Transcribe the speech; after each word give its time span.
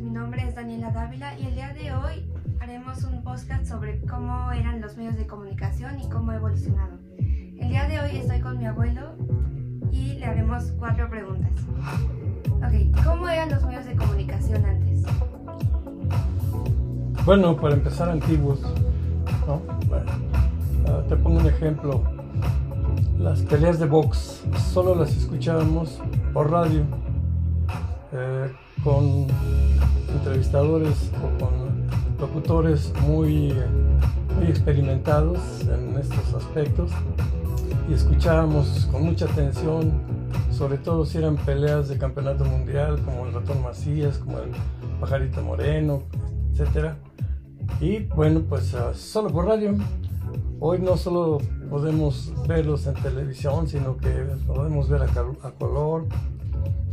nombre 0.00 0.48
es 0.48 0.54
Daniela 0.54 0.90
Dávila 0.90 1.38
y 1.38 1.46
el 1.46 1.54
día 1.54 1.74
de 1.74 1.92
hoy 1.92 2.24
haremos 2.58 3.04
un 3.04 3.22
podcast 3.22 3.66
sobre 3.66 4.00
cómo 4.06 4.50
eran 4.50 4.80
los 4.80 4.96
medios 4.96 5.14
de 5.16 5.26
comunicación 5.26 6.00
y 6.00 6.08
cómo 6.08 6.30
ha 6.30 6.36
evolucionado. 6.36 6.98
El 7.18 7.68
día 7.68 7.86
de 7.86 8.00
hoy 8.00 8.16
estoy 8.16 8.40
con 8.40 8.56
mi 8.56 8.64
abuelo 8.64 9.14
y 9.90 10.14
le 10.14 10.24
haremos 10.24 10.72
cuatro 10.78 11.10
preguntas. 11.10 11.52
Ok, 12.48 13.04
¿cómo 13.04 13.28
eran 13.28 13.50
los 13.50 13.62
medios 13.64 13.84
de 13.84 13.94
comunicación 13.94 14.64
antes? 14.64 15.02
Bueno, 17.26 17.54
para 17.54 17.74
empezar 17.74 18.08
antiguos, 18.08 18.62
¿no? 19.46 19.60
Bueno, 19.86 20.12
ah, 20.88 21.02
te 21.10 21.16
pongo 21.16 21.40
un 21.40 21.46
ejemplo. 21.46 22.02
Las 23.18 23.42
peleas 23.42 23.78
de 23.78 23.86
box 23.86 24.44
solo 24.72 24.94
las 24.94 25.14
escuchábamos 25.14 26.00
por 26.32 26.50
radio, 26.50 26.86
eh, 28.12 28.52
con 28.84 29.26
entrevistadores 30.12 31.10
o 31.18 31.44
con 31.44 31.88
locutores 32.20 32.92
muy, 33.06 33.54
muy 34.36 34.46
experimentados 34.48 35.38
en 35.62 35.96
estos 35.96 36.34
aspectos 36.34 36.90
y 37.88 37.94
escuchábamos 37.94 38.88
con 38.92 39.04
mucha 39.04 39.24
atención, 39.24 39.92
sobre 40.50 40.78
todo 40.78 41.04
si 41.04 41.18
eran 41.18 41.36
peleas 41.36 41.88
de 41.88 41.98
campeonato 41.98 42.44
mundial, 42.44 43.00
como 43.04 43.26
el 43.26 43.32
ratón 43.32 43.62
Macías, 43.62 44.18
como 44.18 44.38
el 44.38 44.50
pajarito 45.00 45.42
moreno, 45.42 46.02
etcétera 46.52 46.96
y 47.80 48.00
bueno, 48.04 48.42
pues 48.48 48.74
uh, 48.74 48.94
solo 48.94 49.30
por 49.30 49.46
radio. 49.46 49.76
Hoy 50.60 50.78
no 50.78 50.96
solo 50.96 51.38
podemos 51.68 52.32
verlos 52.46 52.86
en 52.86 52.94
televisión, 52.94 53.66
sino 53.66 53.96
que 53.96 54.08
podemos 54.46 54.88
ver 54.88 55.02
a, 55.02 55.06
a 55.06 55.50
color. 55.52 56.06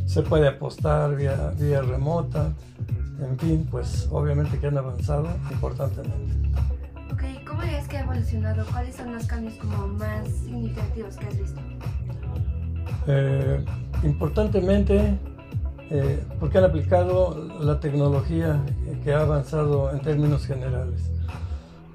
Se 0.10 0.24
puede 0.24 0.48
apostar 0.48 1.16
vía, 1.16 1.54
vía 1.56 1.84
remota. 1.84 2.52
En 3.22 3.38
fin, 3.38 3.68
pues 3.70 4.08
obviamente 4.10 4.58
que 4.58 4.66
han 4.66 4.76
avanzado 4.80 5.28
importantemente. 5.52 6.50
Ok, 7.14 7.22
¿cómo 7.48 7.62
es 7.62 7.88
que 7.88 7.98
ha 7.98 8.02
evolucionado? 8.02 8.66
¿Cuáles 8.72 8.96
son 8.96 9.14
los 9.14 9.28
cambios 9.28 9.54
como 9.60 9.88
más 9.90 10.28
significativos 10.28 11.16
que 11.16 11.26
has 11.28 11.38
visto? 11.38 11.62
Eh, 13.06 13.64
importantemente, 14.02 15.16
eh, 15.92 16.24
porque 16.40 16.58
han 16.58 16.64
aplicado 16.64 17.48
la 17.60 17.80
tecnología 17.80 18.60
que 19.04 19.14
ha 19.14 19.22
avanzado 19.22 19.92
en 19.92 20.00
términos 20.00 20.44
generales. 20.44 21.12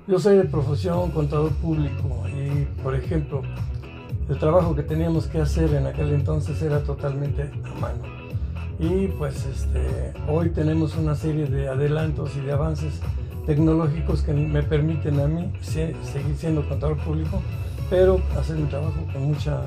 Yo 0.07 0.21
soy 0.21 0.37
de 0.37 0.45
profesión 0.45 1.11
contador 1.11 1.51
público 1.55 2.29
y, 2.29 2.65
por 2.81 2.95
ejemplo, 2.95 3.43
el 4.29 4.39
trabajo 4.39 4.75
que 4.75 4.83
teníamos 4.83 5.27
que 5.27 5.41
hacer 5.41 5.75
en 5.75 5.87
aquel 5.87 6.13
entonces 6.13 6.61
era 6.63 6.83
totalmente 6.83 7.51
a 7.65 7.81
mano. 7.81 8.03
Y 8.79 9.09
pues 9.09 9.45
este, 9.47 10.13
hoy 10.29 10.51
tenemos 10.51 10.97
una 10.97 11.15
serie 11.15 11.47
de 11.47 11.69
adelantos 11.69 12.37
y 12.37 12.41
de 12.41 12.53
avances 12.53 13.01
tecnológicos 13.47 14.23
que 14.23 14.33
me 14.33 14.63
permiten 14.63 15.21
a 15.21 15.29
mí 15.29 15.53
seguir 15.61 16.37
siendo 16.37 16.67
contador 16.69 16.97
público, 16.99 17.41
pero 17.91 18.21
hacer 18.39 18.57
mi 18.57 18.67
trabajo 18.69 19.07
con 19.13 19.25
mucha 19.25 19.61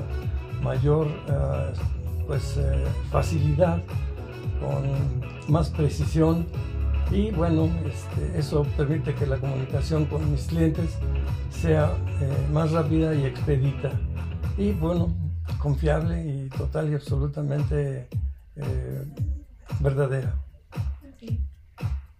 mayor 0.62 1.06
uh, 1.06 2.26
pues, 2.26 2.56
eh, 2.56 2.84
facilidad 3.10 3.80
con 4.60 5.52
más 5.52 5.70
precisión 5.70 6.46
y 7.10 7.30
bueno, 7.30 7.70
este, 7.86 8.38
eso 8.38 8.66
permite 8.76 9.14
que 9.14 9.26
la 9.26 9.38
comunicación 9.38 10.04
con 10.06 10.30
mis 10.30 10.42
clientes 10.48 10.98
sea 11.50 11.92
eh, 12.20 12.52
más 12.52 12.72
rápida 12.72 13.14
y 13.14 13.24
expedita 13.24 13.92
y 14.58 14.72
bueno, 14.72 15.14
confiable 15.58 16.26
y 16.26 16.48
total 16.48 16.90
y 16.90 16.94
absolutamente 16.94 18.08
eh, 18.56 19.04
verdadera. 19.80 20.34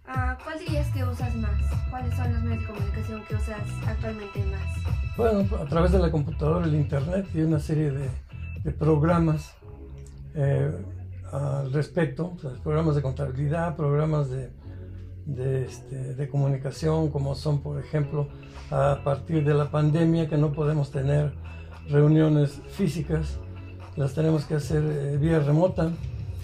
Ah, 0.07 0.37
¿Cuál 0.43 0.57
dirías 0.57 0.87
que 0.91 1.03
usas 1.03 1.35
más? 1.35 1.61
¿Cuáles 1.91 2.15
son 2.15 2.33
los 2.33 2.41
medios 2.41 2.61
de 2.61 2.67
comunicación 2.67 3.23
que 3.27 3.35
usas 3.35 3.61
actualmente 3.85 4.43
más? 4.45 5.17
Bueno, 5.17 5.45
a 5.57 5.65
través 5.65 5.91
de 5.91 5.99
la 5.99 6.09
computadora, 6.09 6.65
el 6.65 6.73
internet 6.73 7.27
y 7.35 7.41
una 7.41 7.59
serie 7.59 7.91
de, 7.91 8.09
de 8.63 8.71
programas. 8.71 9.53
Eh, 10.33 10.71
al 11.31 11.71
respecto, 11.73 12.35
programas 12.63 12.95
de 12.95 13.03
contabilidad, 13.03 13.75
programas 13.75 14.31
de, 14.31 14.49
de, 15.25 15.65
este, 15.65 16.15
de, 16.15 16.29
comunicación, 16.29 17.11
como 17.11 17.35
son, 17.35 17.61
por 17.61 17.79
ejemplo, 17.79 18.29
a 18.71 19.01
partir 19.03 19.43
de 19.43 19.53
la 19.53 19.69
pandemia, 19.69 20.27
que 20.27 20.37
no 20.37 20.51
podemos 20.53 20.89
tener 20.89 21.33
reuniones 21.89 22.61
físicas, 22.69 23.37
las 23.95 24.13
tenemos 24.13 24.45
que 24.45 24.55
hacer 24.55 24.83
eh, 24.83 25.17
vía 25.17 25.39
remota, 25.39 25.91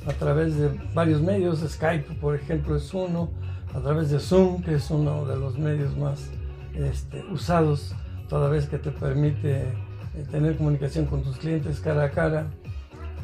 a 0.07 0.13
través 0.13 0.55
de 0.57 0.69
varios 0.93 1.21
medios, 1.21 1.59
Skype, 1.59 2.15
por 2.15 2.35
ejemplo, 2.35 2.75
es 2.75 2.93
uno, 2.93 3.29
a 3.73 3.79
través 3.79 4.09
de 4.11 4.19
Zoom, 4.19 4.61
que 4.61 4.75
es 4.75 4.91
uno 4.91 5.25
de 5.25 5.35
los 5.37 5.57
medios 5.57 5.97
más 5.97 6.29
este, 6.73 7.23
usados, 7.31 7.95
toda 8.29 8.49
vez 8.49 8.67
que 8.67 8.77
te 8.77 8.91
permite 8.91 9.61
eh, 9.61 10.25
tener 10.29 10.57
comunicación 10.57 11.05
con 11.05 11.23
tus 11.23 11.37
clientes 11.37 11.79
cara 11.79 12.03
a 12.03 12.11
cara, 12.11 12.47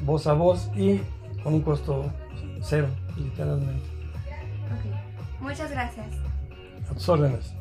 voz 0.03 0.27
a 0.27 0.33
voz 0.33 0.69
y 0.75 1.01
con 1.43 1.53
un 1.55 1.61
costo 1.61 2.11
cero, 2.61 2.87
literalmente. 3.17 3.85
Muchas 5.39 5.71
gracias. 5.71 6.07
A 6.89 6.93
tus 6.93 7.09
órdenes. 7.09 7.60